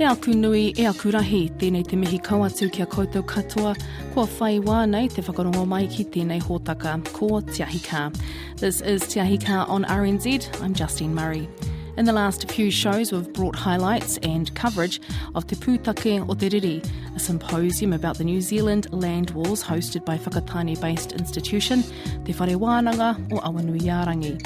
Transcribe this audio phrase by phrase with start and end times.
[0.00, 3.74] E aku nui, e aku rahi, tēnei te mihi kauatu kia koutou katoa,
[4.14, 8.08] kua whai wānei te whakarongo mai ki tēnei hōtaka, ko Tiahika.
[8.56, 11.46] This is Tiahika on RNZ, I'm Justine Murray.
[12.00, 15.02] In the last few shows, we've brought highlights and coverage
[15.34, 20.06] of Te Pūtake o Te Riri, a symposium about the New Zealand land wars hosted
[20.06, 21.82] by Whakatane-based institution
[22.24, 24.40] Te Whare Wānanga o Awanuiarangi.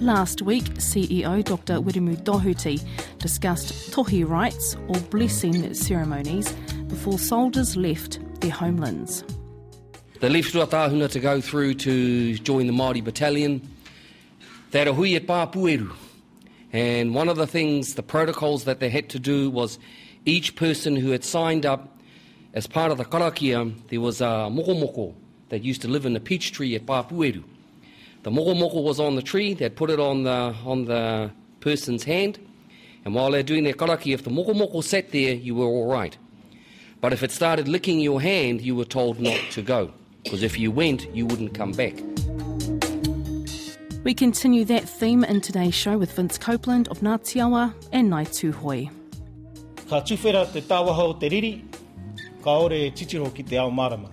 [0.00, 2.80] Last week, CEO Dr Wiremu Doherty
[3.18, 6.52] discussed tohi rites or blessing ceremonies
[6.88, 9.22] before soldiers left their homelands.
[10.18, 13.62] They left Ruatahuna to go through to join the Māori battalion.
[14.72, 15.94] They hui at Pāpueru.
[16.76, 19.78] And one of the things, the protocols that they had to do was
[20.26, 21.98] each person who had signed up
[22.52, 25.14] as part of the karakia, there was a mokomoko
[25.48, 27.42] that used to live in the peach tree at Pāpueru.
[28.24, 31.30] The mokomoko was on the tree, they'd put it on the, on the
[31.60, 32.38] person's hand,
[33.06, 36.18] and while they're doing their karakia, if the mokomoko sat there, you were all right.
[37.00, 40.58] But if it started licking your hand, you were told not to go, because if
[40.58, 41.94] you went, you wouldn't come back.
[44.06, 48.88] We continue that theme in today's show with Vince Copeland of Ngātiawa and Ngāi Tūhoe.
[49.88, 51.64] Ka tuwhera te tāwaha o te riri,
[52.40, 54.08] ka ore titiro ki te ao marama.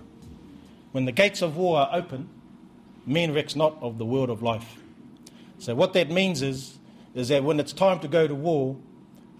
[0.90, 2.28] When the gates of war are open,
[3.06, 4.78] men recks not of the world of life.
[5.60, 6.76] So what that means is,
[7.14, 8.76] is that when it's time to go to war,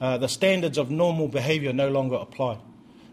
[0.01, 2.59] uh, the standards of normal behaviour no longer apply.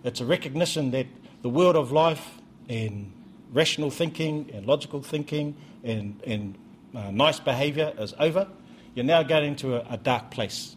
[0.03, 1.07] It's a recognition that
[1.41, 2.37] the world of life
[2.69, 3.11] and
[3.51, 6.55] rational thinking and logical thinking and, and
[6.95, 8.47] uh, nice behavior is over.
[8.95, 10.75] You're now going into a, a dark place.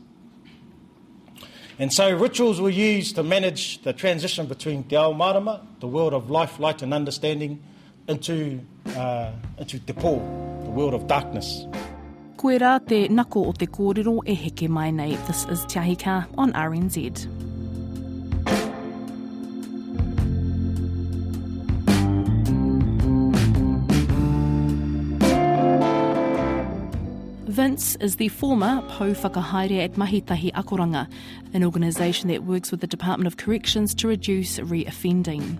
[1.79, 6.15] And so rituals were used to manage the transition between Te Ao Marama, the world
[6.15, 7.63] of life, light and understanding,
[8.07, 8.61] into,
[8.97, 11.67] uh, into Te Pō, the world of darkness.
[12.37, 15.17] Koe rā te nako o te kōrero e heke mai nei.
[15.27, 15.81] This is Te
[16.37, 17.44] on RNZ.
[27.75, 31.11] Is the former Pou Whakahaere at Mahitahi Akoranga,
[31.53, 35.59] an organisation that works with the Department of Corrections to reduce reoffending.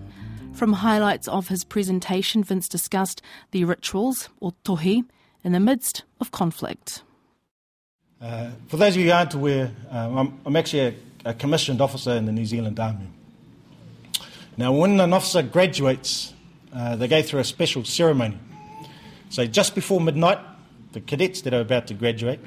[0.53, 3.21] From highlights of his presentation, Vince discussed
[3.51, 5.03] the rituals, or tohi,
[5.43, 7.03] in the midst of conflict.
[8.21, 10.83] Uh, for those of you who aren't aware, um, I'm, I'm actually
[11.25, 13.09] a, a commissioned officer in the New Zealand Army.
[14.55, 16.33] Now, when an officer graduates,
[16.73, 18.39] uh, they go through a special ceremony.
[19.29, 20.39] So, just before midnight,
[20.95, 22.39] the cadets that are about to graduate,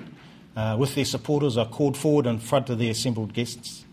[0.57, 3.85] uh, with their supporters, are called forward in front of the assembled guests.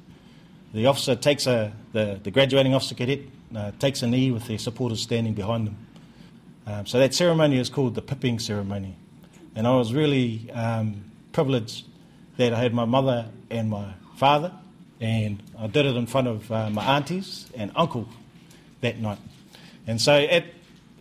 [0.73, 3.19] The officer takes a, the, the graduating officer cadet
[3.53, 5.77] uh, takes a knee with their supporters standing behind them.
[6.65, 8.95] Um, so that ceremony is called the pipping ceremony.
[9.55, 11.85] And I was really um, privileged
[12.37, 14.53] that I had my mother and my father,
[15.01, 18.07] and I did it in front of uh, my aunties and uncle
[18.79, 19.19] that night.
[19.85, 20.45] And so at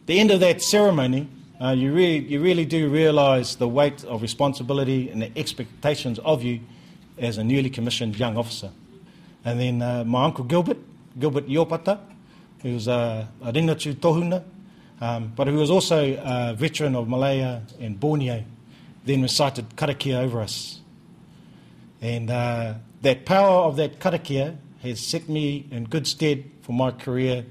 [0.07, 1.29] the end of that ceremony,
[1.61, 6.43] uh, you, really, you really do realise the weight of responsibility and the expectations of
[6.43, 6.61] you
[7.19, 8.71] as a newly commissioned young officer.
[9.45, 10.79] And then uh, my uncle Gilbert,
[11.19, 12.01] Gilbert Yopata,
[12.63, 14.43] who was a, a Ringatū tohunga,
[15.01, 18.43] um, but who was also a veteran of Malaya and Borneo,
[19.05, 20.81] then recited karakia over us.
[22.01, 26.91] And uh, that power of that karakia has set me in good stead for my
[26.91, 27.45] career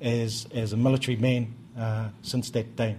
[0.00, 2.96] as, as a military man uh, since that day.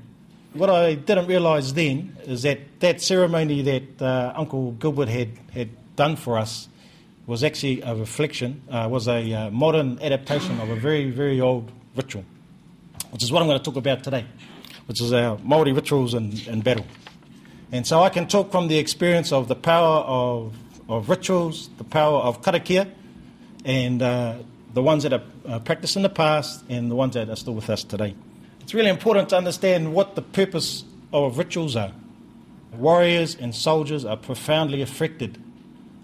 [0.53, 5.69] What I didn't realise then is that that ceremony that uh, Uncle Gilbert had, had
[5.95, 6.69] done for us
[7.25, 11.71] was actually a reflection, uh, was a uh, modern adaptation of a very, very old
[11.95, 12.23] ritual,
[13.09, 14.27] which is what I'm going to talk about today,
[14.85, 16.85] which is our Māori rituals in, in battle.
[17.71, 20.53] And so I can talk from the experience of the power of,
[20.87, 22.91] of rituals, the power of karakia,
[23.65, 24.35] and uh,
[24.75, 27.55] the ones that are uh, practiced in the past and the ones that are still
[27.55, 28.13] with us today.
[28.63, 31.91] It's really important to understand what the purpose of rituals are.
[32.73, 35.37] Warriors and soldiers are profoundly affected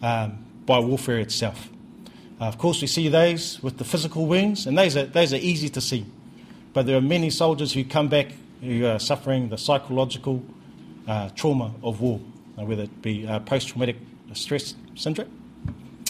[0.01, 1.69] um, by warfare itself.
[2.39, 5.37] Uh, of course, we see those with the physical wounds, and those are, those are
[5.37, 6.05] easy to see.
[6.73, 8.27] But there are many soldiers who come back
[8.61, 10.43] who are suffering the psychological
[11.07, 12.19] uh, trauma of war,
[12.57, 13.95] uh, whether it be uh, post traumatic
[14.33, 15.31] stress syndrome,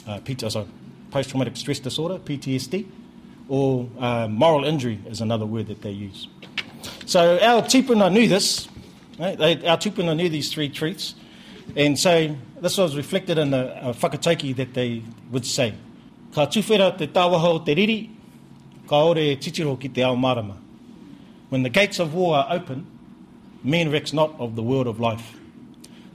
[0.08, 0.68] uh, PT, sorry,
[1.12, 2.86] post traumatic stress disorder, PTSD,
[3.50, 6.28] or uh, moral injury is another word that they use.
[7.06, 8.70] So our tupuna knew this.
[9.18, 9.38] Right?
[9.38, 11.16] They, our tupuna knew these three truths.
[11.76, 15.74] And so this was reflected in the whakatauki that they would say.
[16.34, 18.10] Ka tuwhera te tawaho te riri,
[18.88, 20.58] ka ore titiro ki te ao marama.
[21.50, 22.86] When the gates of war are open,
[23.64, 25.38] men recks not of the world of life.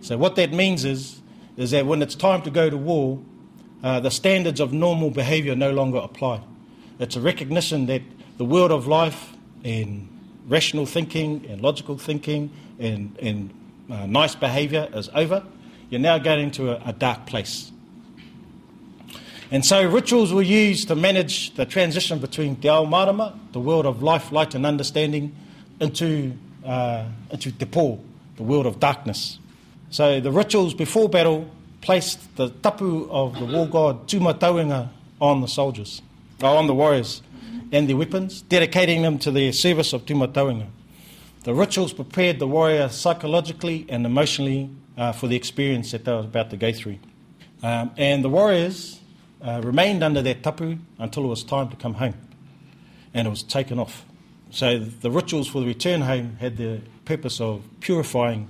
[0.01, 1.21] So what that means is,
[1.57, 3.21] is that when it's time to go to war,
[3.83, 6.41] uh, the standards of normal behaviour no longer apply.
[6.99, 8.02] It's a recognition that
[8.38, 9.32] the world of life
[9.64, 10.08] and
[10.46, 13.50] rational thinking and logical thinking and, and
[13.91, 15.44] uh, nice behaviour is over.
[15.91, 17.70] You're now going into a, a dark place.
[19.50, 23.87] And so rituals were used to manage the transition between Te Ao Marama, the world
[23.87, 25.35] of life, light and understanding,
[25.81, 26.32] into,
[26.64, 28.00] uh, into Te Po,
[28.37, 29.38] the world of darkness.
[29.91, 31.49] So the rituals before battle
[31.82, 34.88] placed the tapu of the war god Tuma Tumatauenga
[35.20, 36.02] on the soldiers,
[36.43, 37.23] or on the warriors
[37.73, 40.67] and their weapons, dedicating them to the service of Tumatauenga.
[41.43, 46.21] The rituals prepared the warrior psychologically and emotionally uh, for the experience that they were
[46.21, 46.99] about to go through.
[47.63, 49.01] Um, and the warriors
[49.43, 52.15] uh, remained under their tapu until it was time to come home,
[53.13, 54.05] and it was taken off.
[54.51, 58.49] So the rituals for the return home had the purpose of purifying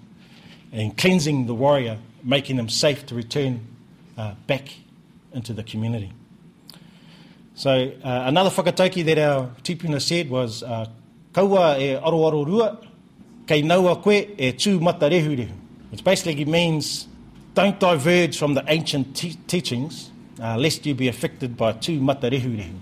[0.71, 3.67] and cleansing the warrior, making them safe to return
[4.19, 4.69] uh, back
[5.33, 6.13] into the community.
[7.56, 10.87] So uh, another whakatauki that our tipuna said was, uh,
[11.33, 12.79] kaua e aro aro rua,
[13.47, 15.53] kei naua koe e tū mata rehu rehu.
[15.91, 17.06] Which basically means
[17.55, 20.11] don't diverge from the ancient te- teachings
[20.43, 22.75] uh, lest you be affected by tū mata rehu rehu.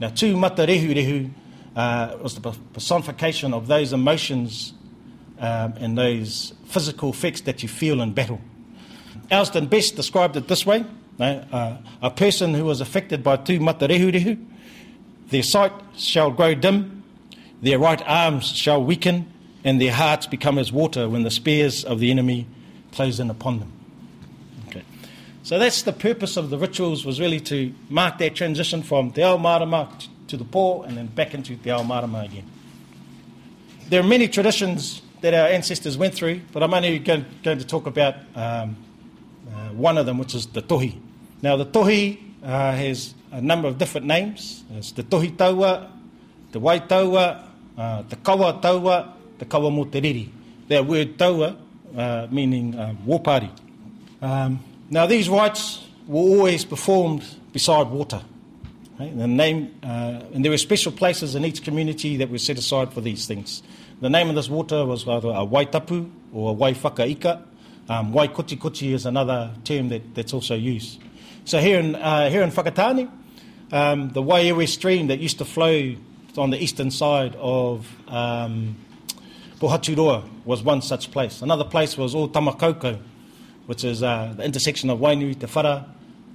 [0.00, 1.30] Now tū mata rehu rehu
[1.76, 2.40] uh, was the
[2.72, 4.72] personification of those emotions
[5.38, 8.40] um, and those physical effects that you feel in battle.
[9.30, 10.84] Alston Best described it this way
[11.18, 14.44] uh, a person who was affected by tū mata rehu rehu,
[15.28, 17.02] their sight shall grow dim,
[17.62, 19.32] their right arms shall weaken,
[19.64, 22.46] and their hearts become as water when the spears of the enemy
[22.92, 23.72] close in upon them.
[24.68, 24.84] Okay.
[25.42, 29.22] So that's the purpose of the rituals was really to mark that transition from Te
[29.22, 29.90] Ao Marama
[30.28, 32.48] to the Po and then back into Te Ao Marama again.
[33.88, 37.66] There are many traditions that our ancestors went through, but I'm only going, going to
[37.66, 38.76] talk about um,
[39.52, 41.00] uh, one of them, which is the tohi.
[41.42, 44.64] Now, the tohi uh, has a number of different names.
[44.70, 45.90] There's the tohi taua,
[46.52, 47.42] the wai taua,
[47.76, 50.32] uh, the kawa taua, the kawa mo te.
[50.68, 51.56] That word taua
[51.96, 53.50] uh, meaning uh, war party.
[54.20, 58.22] Um, now, these rites were always performed beside water.
[58.98, 59.16] Right?
[59.16, 62.92] The name, uh, and there were special places in each community that were set aside
[62.92, 63.62] for these things.
[64.00, 67.42] The name of this water was either a waitapu or a waifakaika.
[67.88, 71.00] Um, waikoti is another term that, that's also used.
[71.46, 73.08] So here in, uh, here in Whakatane,
[73.70, 75.94] um, the Waiewe stream that used to flow
[76.36, 78.74] on the eastern side of um,
[79.60, 81.42] Pohaturoa was one such place.
[81.42, 83.00] Another place was O Tamakoko,
[83.66, 85.86] which is uh, the intersection of Wainui, Te Whara,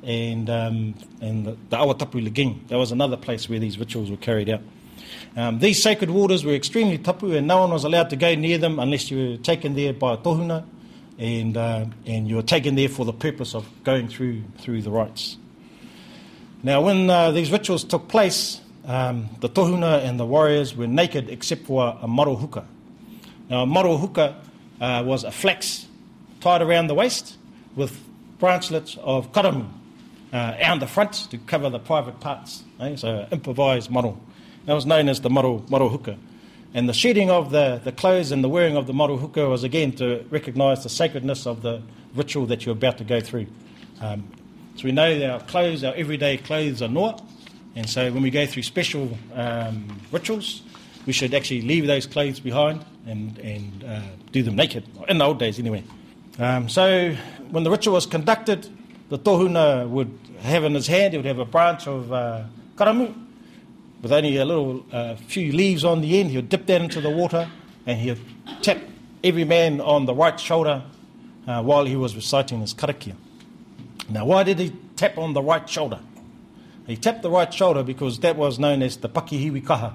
[0.01, 2.63] and, um, and the, the Awatapu Lagoon.
[2.69, 4.61] That was another place where these rituals were carried out.
[5.35, 8.57] Um, these sacred waters were extremely tapu, and no one was allowed to go near
[8.57, 10.63] them unless you were taken there by a tohunga
[11.21, 14.89] and, uh, and you were taken there for the purpose of going through, through the
[14.89, 15.37] rites.
[16.63, 21.29] Now, when uh, these rituals took place, um, the tohunga and the warriors were naked
[21.29, 22.65] except for a maro huka.
[23.49, 24.35] Now, a maro huka
[24.81, 25.85] uh, was a flax
[26.39, 27.37] tied around the waist
[27.75, 28.03] with
[28.39, 29.69] branchlets of karamu
[30.33, 32.63] uh, the front to cover the private parts.
[32.79, 32.95] Eh?
[32.95, 34.19] So, improvised maro.
[34.65, 36.17] That was known as the maro, maro huka.
[36.73, 39.63] And the shedding of the, the clothes and the wearing of the maro huka was
[39.63, 41.81] again to recognise the sacredness of the
[42.15, 43.47] ritual that you're about to go through.
[43.99, 44.29] Um,
[44.75, 47.21] so we know that our clothes, our everyday clothes are not.
[47.75, 50.63] and so when we go through special um, rituals,
[51.05, 55.25] we should actually leave those clothes behind and, and uh, do them naked, in the
[55.25, 55.83] old days anyway.
[56.39, 57.13] Um, so
[57.49, 58.69] when the ritual was conducted,
[59.09, 62.43] the tohunga would have in his hand, he would have a branch of uh,
[62.75, 63.13] karamu,
[64.01, 66.31] with only a little uh, few leaves on the end.
[66.31, 67.49] He would dip that into the water
[67.85, 68.21] and he would
[68.61, 68.77] tap
[69.23, 70.83] every man on the right shoulder
[71.47, 73.15] uh, while he was reciting his karakia.
[74.09, 75.99] Now, why did he tap on the right shoulder?
[76.87, 79.93] He tapped the right shoulder because that was known as the pakihiwi kaha.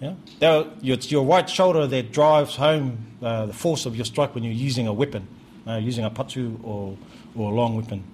[0.00, 0.14] Yeah?
[0.38, 4.44] That, it's your right shoulder that drives home uh, the force of your strike when
[4.44, 5.26] you're using a weapon,
[5.66, 6.96] uh, using a patu or,
[7.34, 8.04] or a long weapon.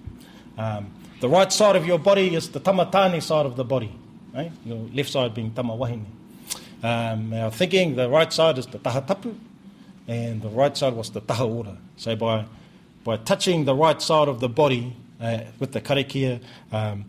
[0.57, 3.91] Um, the right side of your body is the tamatani side of the body
[4.65, 6.05] Your left side being tamawahine.
[6.83, 9.35] Um, now, thinking the right side is the tahatapu,
[10.07, 11.77] and the right side was the tahaora.
[11.97, 12.45] So by
[13.05, 17.05] by touching the right side of the body uh, with the karakia, um,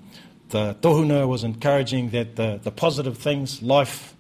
[0.51, 4.15] the tohunga was encouraging that the, the positive things, life,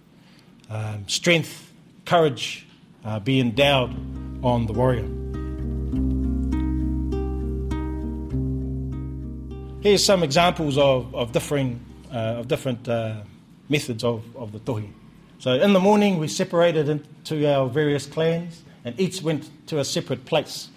[0.70, 1.72] um, strength,
[2.04, 2.66] courage,
[3.04, 3.94] uh, be endowed
[4.42, 5.06] on the warrior.
[9.82, 11.78] Here's some examples of, of differing
[12.12, 13.16] uh, of different uh,
[13.68, 14.88] methods of, of the tohi.
[15.38, 19.84] So in the morning, we separated into our various clans, and each went to a
[19.84, 20.68] separate place.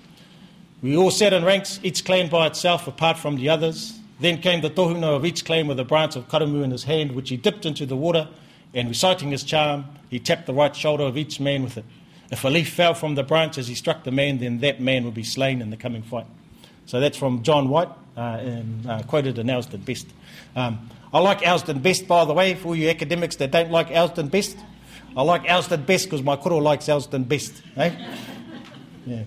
[0.82, 4.00] We all sat in ranks, each clan by itself, apart from the others.
[4.20, 7.14] Then came the tohunga of each clan with a branch of karamu in his hand,
[7.14, 8.28] which he dipped into the water,
[8.74, 11.86] and reciting his charm, he tapped the right shoulder of each man with it.
[12.32, 15.06] If a leaf fell from the branch as he struck the man, then that man
[15.06, 16.28] would be slain in the coming fight.
[16.86, 20.08] So that's from John White, and uh, quoted in Elsdon Best.
[20.56, 24.30] Um, I like Elsdon Best, by the way, for you academics that don't like Elsdon
[24.30, 24.58] Best.
[25.18, 27.62] I like Elsdon Best because my koro likes Elsdon Best.
[27.78, 27.92] Eh?
[29.06, 29.24] Yeah.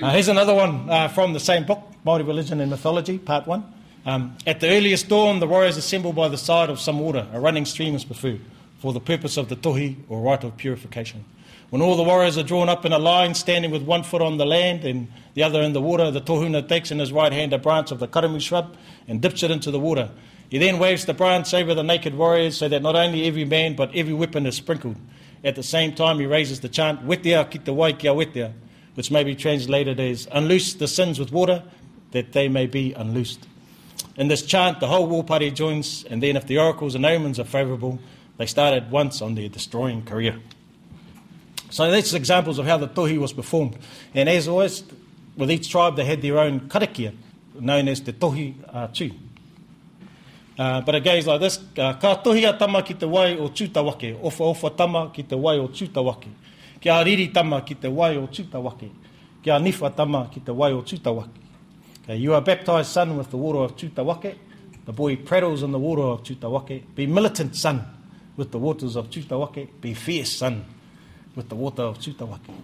[0.00, 3.64] Uh, here's another one uh, from the same book, Māori Religion and Mythology, Part 1.
[4.04, 7.26] Um, at the earliest dawn, the warriors assemble by the side of some water.
[7.32, 8.40] A running stream is preferred
[8.78, 11.24] for the purpose of the tohi or rite of purification.
[11.72, 14.36] When all the warriors are drawn up in a line, standing with one foot on
[14.36, 17.54] the land and the other in the water, the tohunga takes in his right hand
[17.54, 18.76] a branch of the karamu shrub
[19.08, 20.10] and dips it into the water.
[20.50, 23.74] He then waves the branch over the naked warriors so that not only every man
[23.74, 24.96] but every weapon is sprinkled.
[25.42, 28.52] At the same time, he raises the chant, Wetea ki te wai kia wetea,
[28.92, 31.62] which may be translated as, Unloose the sins with water,
[32.10, 33.46] that they may be unloosed.
[34.16, 37.40] In this chant, the whole war party joins, and then if the oracles and omens
[37.40, 37.98] are favourable,
[38.36, 40.38] they start at once on their destroying career.
[41.72, 43.78] So that's examples of how the tohi was performed.
[44.14, 44.84] And as always,
[45.36, 47.14] with each tribe, they had their own karakia,
[47.58, 49.12] known as the tohi uh, tū.
[50.58, 53.48] Uh, but it goes like this, uh, ka tohi a tama ki te wai o
[53.48, 56.28] tūtawake, ofa ofa tama ki te wai o tūtawake,
[56.78, 58.90] kia riri tama ki te wai o tūtawake,
[59.42, 61.42] kia nifa tama ki te wai o tūtawake.
[62.04, 64.36] Okay, you are baptized, son, with the water of Tutawake.
[64.86, 66.82] The boy prattles in the water of Tutawake.
[66.96, 67.84] Be militant, son,
[68.36, 69.68] with the waters of Tutawake.
[69.80, 70.64] Be fierce, son,
[71.34, 72.54] with the water of Tutawake.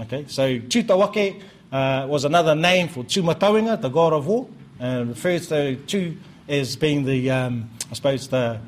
[0.00, 1.42] Okay, so Tutawake
[1.72, 6.16] uh, was another name for Tumatauinga, the god of war, and refers to Tu
[6.48, 8.60] as being the, um, I suppose, the,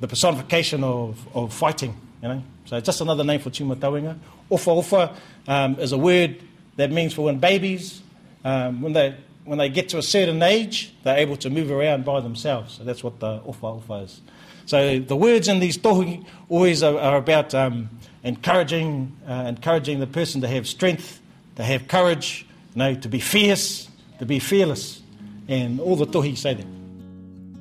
[0.00, 2.42] the personification of, of fighting, you know.
[2.64, 4.18] So just another name for Tumatauinga.
[4.50, 5.16] Ofa ofa
[5.46, 6.42] um, is a word
[6.76, 8.02] that means for when babies,
[8.44, 12.04] um, when they when they get to a certain age, they're able to move around
[12.04, 12.74] by themselves.
[12.74, 14.20] So that's what the ofa ofa is.
[14.66, 17.90] So the words in these tohi always are, are about um,
[18.22, 21.20] encouraging, uh, encouraging the person to have strength,
[21.56, 23.88] to have courage, you know, to be fierce,
[24.18, 25.02] to be fearless.
[25.48, 26.66] And all the tohi say that.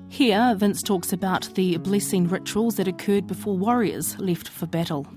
[0.09, 5.07] Here, Vince talks about the blessing rituals that occurred before warriors left for battle.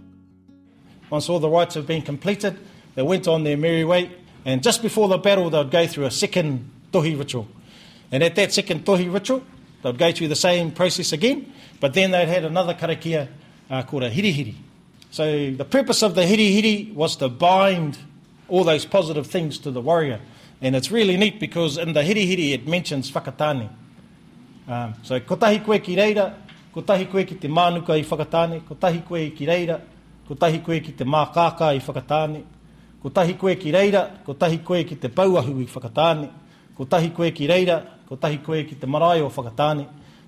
[1.11, 2.59] Once all the rites have been completed,
[2.95, 4.11] they went on their merry way
[4.45, 7.49] and just before the battle, they'd go through a second tohi ritual.
[8.12, 9.43] And at that second tohi ritual,
[9.83, 11.53] they'd go through the same process again,
[11.85, 13.29] but then they had another karakia
[13.69, 14.55] uh, called a hirihiri.
[15.11, 17.99] So the purpose of the hirihiri was to bind
[18.49, 20.19] all those positive things to the warrior.
[20.62, 23.69] And it's really neat because in the hirihiri it mentions whakatane.
[24.67, 26.35] Um, so kotahi koe ki reira,
[26.75, 29.79] kotahi koe ki te mānuka i whakatane, kotahi koe ki reira,
[30.26, 32.45] kotahi koe ki te mākākā i whakatane,
[33.03, 36.31] Ko tahi koe ki reira, ko tahi koe ki te pauahu i whakatane,
[36.75, 39.85] Ko tahi koe ki reira, ko tahi koe ki te marae o whakatāne.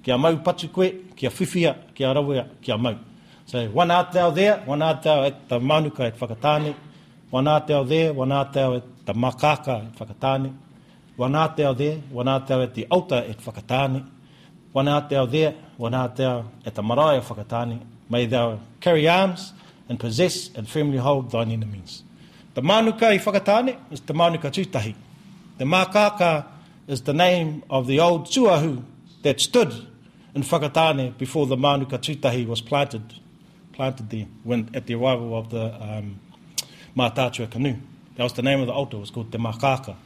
[0.07, 2.95] Kia mau patu koe, kia whiwhia, kia rawea, kia mau.
[3.45, 6.77] So, one thou there, one thou at the manuka at whakatāne.
[7.29, 10.55] One thou there, one thou at the makaka at whakatāne.
[11.17, 14.07] One thou there, one thou at the altar at whakatāne.
[14.71, 17.81] One thou there, one thou at the marae of whakatāne.
[18.09, 19.55] May thou carry arms
[19.89, 22.05] and possess and firmly hold thine enemies.
[22.55, 24.95] The manuka i whakatāne is the manuka tūtahi.
[25.59, 26.47] The mākākā
[26.87, 28.85] is the name of the old tuahu
[29.23, 29.75] that stood
[30.37, 33.15] in Whakatane before the manuka tūtahi was planted,
[33.73, 36.21] planted there when, at the arrival of the um,
[36.95, 37.77] Mātātua canoe.
[38.17, 39.97] That was the name of the altar, it was called Te Makaka.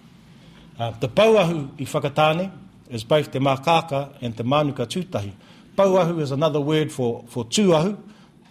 [0.78, 2.52] Uh, the pauahu i Whakatane
[2.88, 5.32] is both Te Makaka and Te Manuka Tūtahi.
[5.76, 7.98] Pauahu is another word for, for tuahu,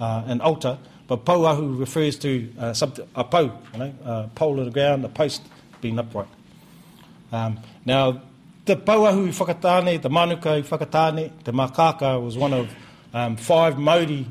[0.02, 2.76] uh, an altar, but pauahu refers to uh,
[3.16, 5.44] a pau, you know, a pole in the ground, a post
[5.80, 6.28] being upright.
[7.32, 8.22] Um, now,
[8.70, 12.70] the pauahu i whakatāne, the manuka i whakatāne, the makaka was one of
[13.16, 14.28] um, five mauri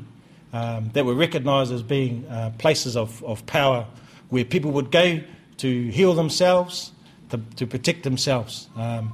[0.53, 3.85] um, that were recognised as being uh, places of, of power
[4.29, 5.19] where people would go
[5.57, 6.93] to heal themselves,
[7.29, 8.69] to, to protect themselves.
[8.77, 9.11] Um,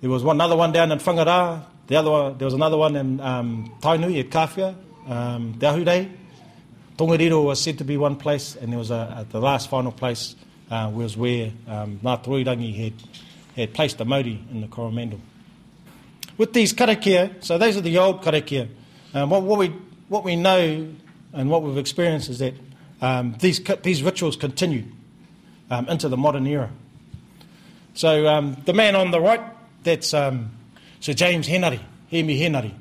[0.00, 2.96] there was one another one down in Whangarā, the other one, there was another one
[2.96, 4.74] in um, Tainui at Kawhia,
[5.08, 6.10] um, Te Ahurei,
[6.98, 9.92] Tongariro was said to be one place, and there was a, at the last final
[9.92, 10.34] place
[10.72, 12.92] uh, was where um, Ngā Toroirangi had,
[13.56, 15.20] had placed the mauri in the Coromandel.
[16.38, 18.68] With these karakia, so those are the old karakia.
[19.12, 19.68] Um, what, what, we,
[20.08, 20.88] what we know
[21.32, 22.54] and what we've experienced is that
[23.00, 24.84] um, these, these rituals continue
[25.70, 26.70] um, into the modern era.
[27.94, 29.42] So um, the man on the right,
[29.82, 30.50] that's um,
[31.00, 31.80] Sir James Henare,
[32.10, 32.72] Hemi Henare.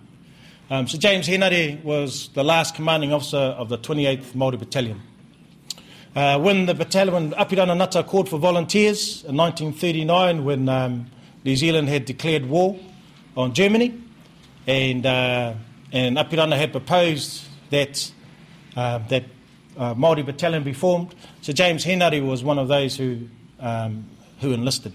[0.70, 5.02] Um, Sir James Henare was the last commanding officer of the 28th Māori Battalion.
[6.16, 11.06] Uh, when the battalion, when Apirana Ngata called for volunteers in 1939, when um,
[11.46, 12.80] New Zealand had declared war
[13.38, 13.94] on Germany,
[14.66, 15.54] and uh,
[15.92, 18.12] and Apirana had proposed that
[18.76, 19.26] uh, that
[19.78, 21.14] uh, Maori battalion be formed.
[21.42, 23.28] So James Henare was one of those who
[23.60, 24.06] um,
[24.42, 24.94] who enlisted.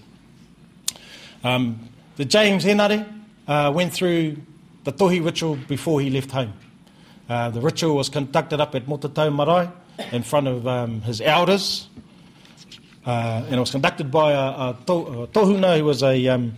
[1.45, 3.07] Um, the James Henare
[3.47, 4.35] uh, went through
[4.83, 6.53] the tohi ritual before he left home.
[7.29, 9.71] Uh, the ritual was conducted up at Motatau Marae
[10.11, 11.87] in front of um, his elders,
[13.05, 16.53] uh, and it was conducted by a, a, to, a tohunga who was a um,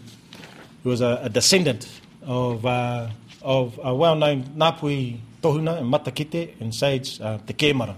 [0.84, 1.88] who was a, a descendant
[2.24, 3.10] of uh,
[3.41, 7.96] of a well-known Ngāpuhi tohunga in Matakite and Sage, uh, Te Kēmara.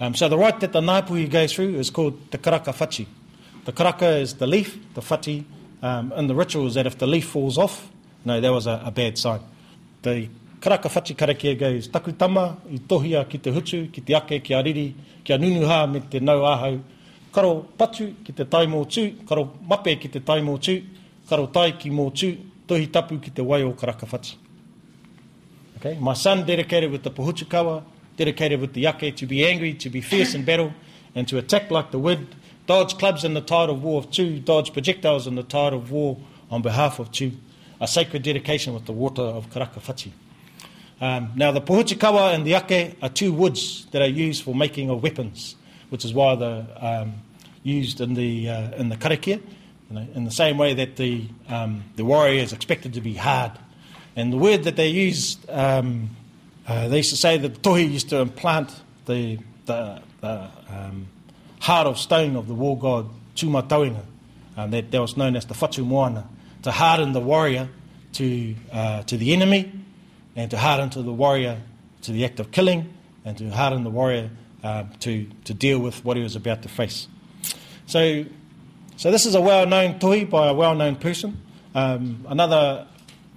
[0.00, 3.06] Um, so the rite that the Ngāpuhi goes through is called the karaka whachi.
[3.64, 5.44] The karaka is the leaf, the whachi
[5.82, 7.90] um, in the ritual is that if the leaf falls off,
[8.24, 9.40] no, that was a, a bad sign.
[10.02, 10.28] The
[10.60, 14.62] karaka whachi karakia goes takutama i tohia ki te hutu, ki te ake, ki a
[14.62, 16.80] riri, ki a nunuha me te nau ahau.
[17.32, 20.84] Karo patu ki te tai mō tū, karo mape ki te tai mō tū,
[21.28, 22.36] karo tai ki mō tū,
[22.68, 24.36] tohi tapu ki te wai o karaka whachi.
[25.76, 25.96] Okay?
[25.98, 27.82] My son dedicated with the pohutukawa,
[28.16, 30.74] dedicated with the yake to be angry, to be fierce in battle,
[31.14, 32.34] and to attack like the wind,
[32.66, 35.90] dodge clubs in the tide of war of two, dodge projectiles in the tide of
[35.90, 36.18] war
[36.50, 37.32] on behalf of two.
[37.80, 40.12] A sacred dedication with the water of karaka Whati.
[41.00, 44.90] Um, now, the pohuchikawa and the ake are two woods that are used for making
[44.90, 45.56] of weapons,
[45.88, 47.14] which is why they're um,
[47.62, 49.40] used in the, uh, in the karakia,
[49.90, 53.14] you know, in the same way that the, um, the warrior is expected to be
[53.14, 53.52] hard.
[54.14, 56.10] And the word that they used, um,
[56.68, 58.70] uh, they used to say that tohi used to implant
[59.06, 61.06] the, the, the um,
[61.60, 64.02] heart of stone of the war god Tumatauinga,
[64.58, 66.28] um, that, that was known as the Fatu Moana,
[66.62, 67.70] to harden the warrior
[68.12, 69.79] to, uh, to the enemy
[70.36, 71.60] and to harden to the warrior
[72.02, 72.92] to the act of killing
[73.24, 74.30] and to harden the warrior
[74.62, 77.08] uh, to, to deal with what he was about to face.
[77.86, 78.24] So,
[78.96, 81.40] so this is a well-known tohi by a well-known person.
[81.74, 82.86] Um, another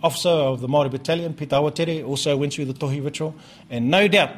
[0.01, 3.35] officer of the Māori Battalion, Pita Awatere, also went through the tohi ritual.
[3.69, 4.31] And no doubt,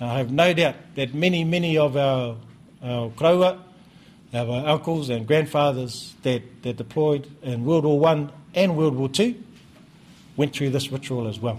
[0.00, 2.36] I have no doubt that many, many of our,
[2.82, 3.58] our koroua,
[4.34, 9.34] our uncles and grandfathers that, that deployed in World War One and World War Two
[10.36, 11.58] went through this ritual as well.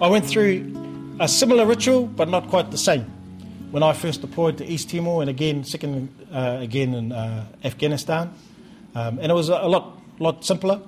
[0.00, 3.02] I went through a similar ritual, but not quite the same.
[3.70, 8.32] When I first deployed to East Timor, and again, second uh, again in uh, Afghanistan,
[8.94, 10.80] um, and it was a, lot, lot simpler.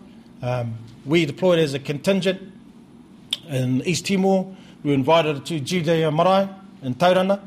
[0.43, 2.53] Um, we deployed as a contingent
[3.49, 4.55] in East Timor.
[4.83, 6.49] We were invited to Judea Marae
[6.83, 7.41] in Tauranga,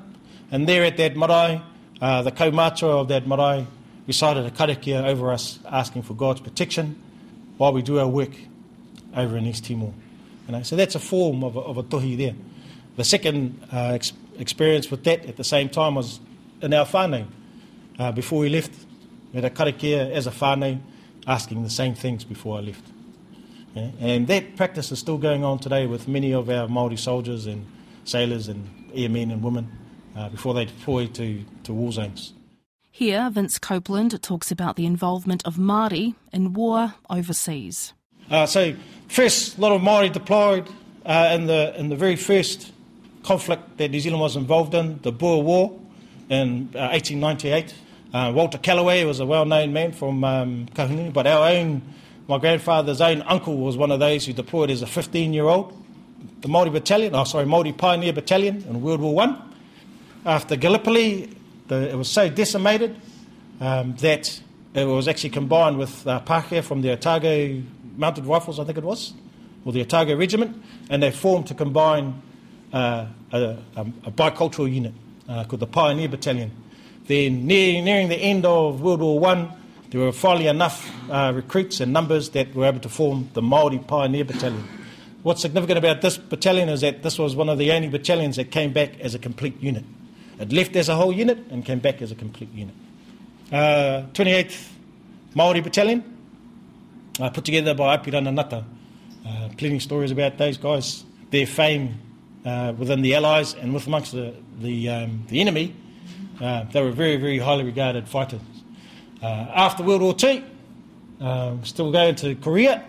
[0.51, 1.61] and there at that marae,
[2.01, 3.65] uh, the kaumātua of that marae
[4.07, 7.01] recited a karakia over us, asking for God's protection
[7.57, 8.31] while we do our work
[9.15, 9.93] over in East Timor.
[10.47, 12.35] You know, so that's a form of a, of a tohi there.
[12.97, 16.19] The second uh, ex- experience with that at the same time was
[16.61, 17.27] in our whānau.
[17.99, 18.71] Uh, before we left,
[19.31, 20.79] we had a karakia as a whānau
[21.27, 22.83] asking the same things before I left.
[23.75, 23.91] Yeah?
[23.99, 27.65] And that practice is still going on today with many of our Māori soldiers and
[28.03, 29.71] sailors and airmen and women
[30.15, 32.33] uh, before they deploy to, to war zones.
[32.93, 37.93] Here, Vince Copeland talks about the involvement of Māori in war overseas.
[38.29, 38.75] Uh, so,
[39.07, 40.69] first, a lot of Māori deployed
[41.05, 42.73] uh, in, the, in the very first
[43.23, 45.79] conflict that New Zealand was involved in, the Boer War
[46.29, 47.73] in uh, 1898.
[48.13, 50.65] Uh, Walter Calloway was a well-known man from um,
[51.13, 51.81] but our own,
[52.27, 55.77] my grandfather's own uncle was one of those who deployed as a 15-year-old.
[56.41, 59.41] The Māori Battalion, oh sorry, Māori Pioneer Battalion in World War One.
[60.25, 61.29] After Gallipoli,
[61.71, 62.99] the, it was so decimated
[63.61, 64.41] um, that
[64.73, 67.63] it was actually combined with uh, Pākehā from the Otago
[67.95, 69.13] Mounted Rifles, I think it was,
[69.63, 72.21] or the Otago Regiment, and they formed to combine
[72.73, 74.93] uh, a, a, a, bicultural unit
[75.29, 76.51] uh, called the Pioneer Battalion.
[77.07, 79.51] Then, near, nearing the end of World War One,
[79.91, 83.79] there were finally enough uh, recruits and numbers that were able to form the Maori
[83.79, 84.67] Pioneer Battalion.
[85.23, 88.51] What's significant about this battalion is that this was one of the only battalions that
[88.51, 89.85] came back as a complete unit.
[90.41, 92.73] It left as a whole unit and came back as a complete unit.
[93.51, 94.69] Uh, 28th
[95.35, 96.03] Maori Battalion,
[97.19, 98.65] uh, put together by Apirana Ngata.
[99.23, 101.99] Uh, plenty of stories about those guys, their fame
[102.43, 105.75] uh, within the Allies and with amongst the, the, um, the enemy.
[106.41, 108.41] Uh, they were very, very highly regarded fighters.
[109.21, 110.43] Uh, after World War II,
[111.19, 112.83] um, still going to Korea,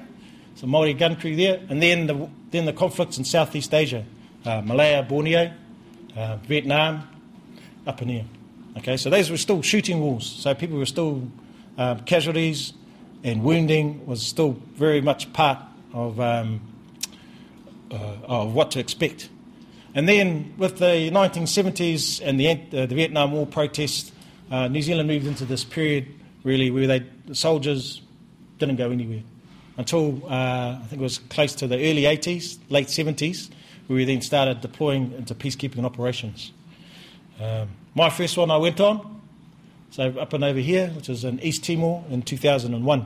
[0.55, 4.07] some Maori gun crew there, and then the, then the conflicts in Southeast Asia,
[4.47, 5.53] uh, Malaya, Borneo,
[6.47, 7.07] Vietnam,
[7.87, 8.25] up in here.
[8.79, 11.29] Okay, so those were still shooting wars, so people were still
[11.77, 12.73] um, casualties,
[13.23, 15.59] and wounding was still very much part
[15.93, 16.61] of, um,
[17.91, 19.29] uh, of what to expect.
[19.95, 24.11] And then with the 1970s and the, uh, the Vietnam War protests,
[24.51, 26.07] uh, New Zealand moved into this period
[26.45, 28.01] really, where they, the soldiers
[28.59, 29.23] didn't go anywhere
[29.77, 33.51] until uh, I think it was close to the early 80s, late 70s,
[33.87, 36.53] where we then started deploying into peacekeeping operations.
[37.41, 39.21] Um, my first one I went on,
[39.91, 43.01] so up and over here, which was in East Timor in 2001.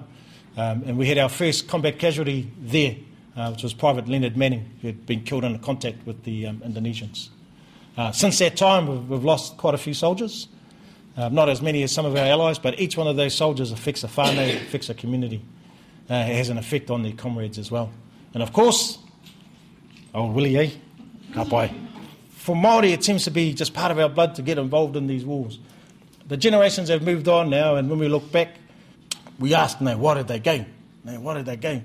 [0.57, 2.97] Um, and we had our first combat casualty there,
[3.37, 6.59] uh, which was Private Leonard Manning, who had been killed in contact with the um,
[6.61, 7.29] Indonesians.
[7.97, 10.49] Uh, since that time, we've, we've, lost quite a few soldiers.
[11.17, 13.73] Uh, not as many as some of our allies, but each one of those soldiers
[13.73, 15.43] affects a whānau, affects a community.
[16.09, 17.91] Uh, it has an effect on their comrades as well.
[18.35, 18.99] And of course,
[20.15, 20.71] old Willie, eh?
[21.33, 21.86] Kapai.
[22.47, 25.09] For Māori, it seems to be just part of our blood to get involved in
[25.09, 25.59] these wars.
[26.29, 28.55] The generations have moved on now, and when we look back,
[29.41, 30.67] we ask, now, why did they gain?
[31.03, 31.85] Now, why did they gain?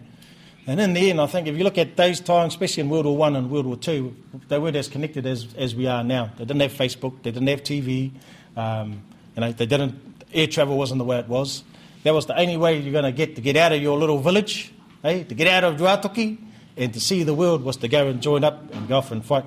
[0.67, 3.07] And in the end, I think if you look at those times, especially in World
[3.07, 4.15] War One and World War Two,
[4.49, 6.29] they weren't as connected as, as we are now.
[6.37, 8.11] They didn't have Facebook, they didn't have TV,
[8.55, 9.01] um,
[9.35, 9.95] you know, they didn't.
[10.31, 11.63] Air travel wasn't the way it was.
[12.03, 14.19] That was the only way you're going to get to get out of your little
[14.19, 14.71] village,
[15.03, 15.23] eh?
[15.23, 16.37] to get out of Ruatoki,
[16.77, 19.25] and to see the world was to go and join up and go off and
[19.25, 19.45] fight.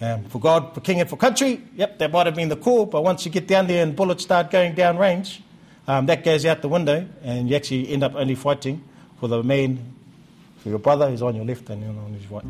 [0.00, 2.84] Um, for God, for King, and for country, yep, that might have been the call,
[2.86, 5.40] but once you get down there and bullets start going down range,
[5.86, 8.82] um, that goes out the window, and you actually end up only fighting
[9.20, 9.94] for the man
[10.58, 12.44] for your brother who's on your left and on his right.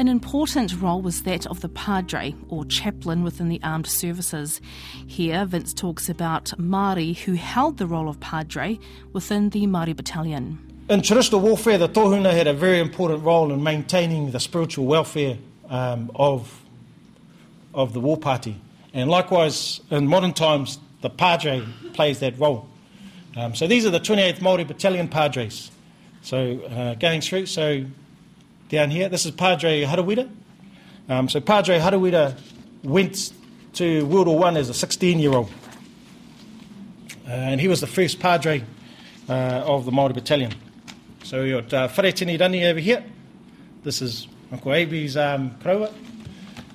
[0.00, 4.58] An important role was that of the padre, or chaplain within the armed services.
[5.06, 8.78] Here, Vince talks about Māori who held the role of padre
[9.12, 10.69] within the Māori battalion.
[10.90, 15.38] In traditional warfare, the tohunga had a very important role in maintaining the spiritual welfare
[15.68, 16.64] um, of,
[17.72, 18.60] of the war party.
[18.92, 22.68] And likewise, in modern times, the padre plays that role.
[23.36, 25.70] Um, so these are the 28th Māori Battalion padres.
[26.22, 27.84] So uh, going through, so
[28.68, 30.28] down here, this is Padre Harawira.
[31.08, 32.36] Um, so Padre Harawira
[32.82, 33.32] went
[33.74, 35.52] to World War One as a 16-year-old,
[37.28, 38.64] uh, and he was the first Padre
[39.28, 39.32] uh,
[39.64, 40.52] of the Māori Battalion.
[41.22, 43.04] So we got uh, Wharetini Rangi over here.
[43.82, 45.56] This is Uncle Abi's um,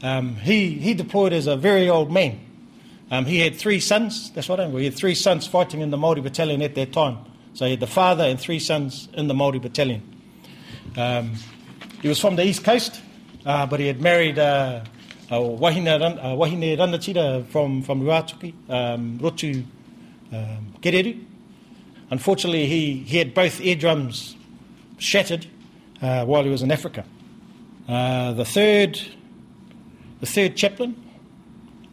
[0.04, 2.40] Um, he, he deployed as a very old man.
[3.12, 4.78] Um, he had three sons, that's what I mean.
[4.80, 7.18] He had three sons fighting in the Māori Battalion at that time.
[7.56, 10.04] So he had the father and three sons in the Māori battalion.
[10.98, 11.36] Um,
[12.02, 13.02] he was from the east coast,
[13.46, 14.82] uh, but he had married uh,
[15.32, 19.64] uh, Wahine, uh, Wahine from, from Ruatoki, um, Rotu
[20.34, 21.24] um, Kereru.
[22.10, 24.36] Unfortunately, he, he had both eardrums
[24.98, 25.48] shattered
[26.02, 27.06] uh, while he was in Africa.
[27.88, 29.00] Uh, the third
[30.20, 30.96] the third chaplain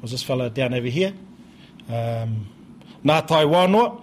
[0.01, 1.13] was this fellow down over here,
[1.89, 2.47] um,
[3.05, 4.01] Ngātai Wānoa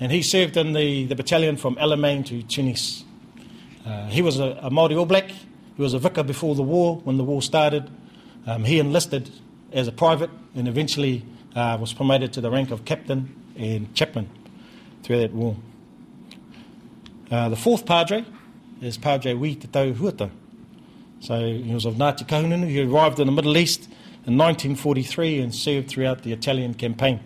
[0.00, 3.04] and he served in the, the battalion from Alamein to Tunis.
[3.84, 5.28] Uh, he was a, a Māori All Black.
[5.30, 7.00] He was a vicar before the war.
[7.04, 7.90] When the war started,
[8.46, 9.30] um, he enlisted
[9.72, 11.24] as a private and eventually
[11.56, 14.30] uh, was promoted to the rank of captain and chaplain
[15.02, 15.56] through that war.
[17.30, 18.24] Uh, the fourth padre
[18.80, 20.30] is Padre Wi Te Tau.
[21.20, 22.68] So he was of Ngāti Kahungunu.
[22.68, 23.84] He arrived in the Middle East
[24.26, 27.20] in 1943 and served throughout the Italian campaign.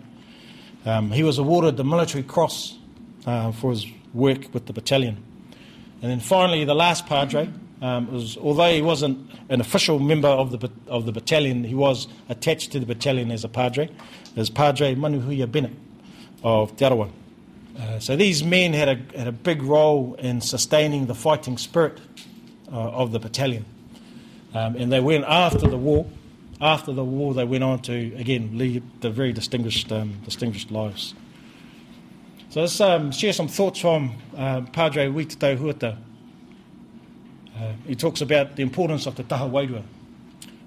[0.85, 2.77] Um, he was awarded the Military Cross
[3.25, 5.23] uh, for his work with the battalion.
[6.01, 7.49] And then finally, the last Padre
[7.81, 12.07] um, was, although he wasn't an official member of the, of the battalion, he was
[12.29, 13.89] attached to the battalion as a Padre,
[14.35, 15.73] as Padre Manuhuia Bennett
[16.43, 16.85] of Te.
[17.79, 21.99] Uh, so these men had a, had a big role in sustaining the fighting spirit
[22.71, 23.65] uh, of the battalion.
[24.53, 26.05] Um, and they went after the war
[26.63, 31.13] after the war, they went on to, again, lead the very distinguished, um, distinguished lives.
[32.51, 35.97] So let's um, share some thoughts from uh, Padre Wi Te Tau Huata.
[37.57, 39.83] Uh, he talks about the importance of the taha wairua.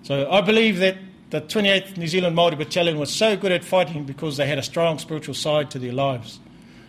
[0.02, 0.98] So I believe that
[1.30, 4.62] the 28th New Zealand Māori Battalion was so good at fighting because they had a
[4.62, 6.40] strong spiritual side to their lives,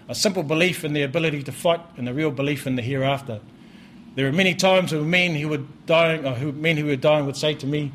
[0.08, 3.42] a simple belief in the ability to fight and a real belief in the hereafter.
[4.16, 7.26] There are many times when men who were dying, or who, men who were dying
[7.26, 7.92] would say to me,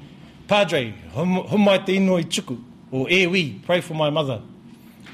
[0.46, 4.42] Padre, humai te chuku, or ewi, pray for my mother.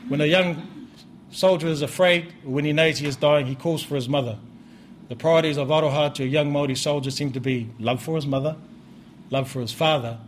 [0.08, 0.88] When a young
[1.30, 4.38] soldier is afraid, or when he knows he is dying, he calls for his mother.
[5.08, 8.26] The priorities of Aroha to a young Māori soldier seem to be love for his
[8.26, 8.56] mother,
[9.30, 10.18] love for his father,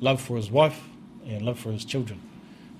[0.00, 0.82] love for his wife,
[1.26, 2.20] and love for his children.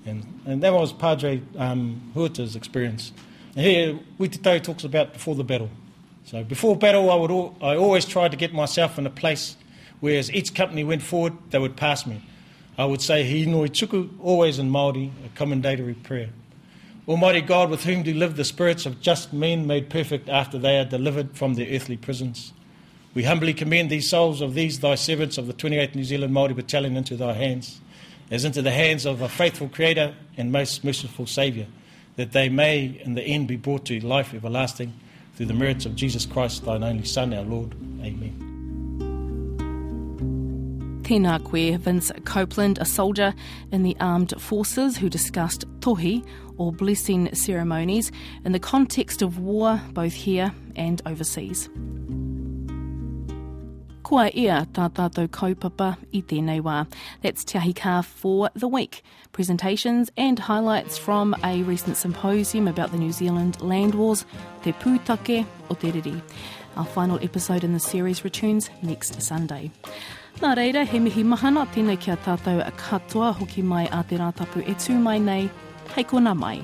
[0.05, 3.13] And, and that was Padre um, experience.
[3.55, 5.69] Here, Wi Te Tau talks about before the battle.
[6.25, 9.55] So before battle, I, would al- I always tried to get myself in a place
[10.01, 12.21] where as each company went forward, they would pass me.
[12.77, 16.31] I would say, Hi noi tuku, always in Māori, a commendatory prayer.
[17.07, 20.77] Almighty God, with whom do live the spirits of just men made perfect after they
[20.77, 22.51] are delivered from their earthly prisons.
[23.13, 26.53] We humbly commend these souls of these thy servants of the 28th New Zealand Māori
[26.55, 27.79] Battalion into thy hands,
[28.29, 31.67] as into the hands of a faithful Creator and most merciful Saviour.
[32.15, 34.93] That they may in the end be brought to life everlasting
[35.35, 37.73] through the merits of Jesus Christ, thine only Son, our Lord.
[38.01, 38.45] Amen.
[41.03, 43.35] Tēnā koe, Vince Copeland, a soldier
[43.71, 46.25] in the armed forces who discussed tohi,
[46.57, 48.11] or blessing ceremonies,
[48.43, 51.69] in the context of war both here and overseas.
[54.05, 56.83] Kua ia tā tātou kaupapa i tēnei wā.
[57.23, 59.01] That's Te Ahi Kaa for the week.
[59.31, 64.23] Presentations and highlights from a recent symposium about the New Zealand land wars,
[64.61, 66.21] Te Pūtake o Te Riri.
[66.77, 69.71] Our final episode in the series returns next Sunday.
[70.37, 74.61] Nā reira, he mihi mahana tēnei kia tātou a katoa hoki mai a te rātapu
[74.61, 75.49] e tū mai nei.
[75.95, 76.61] Hei kona mai.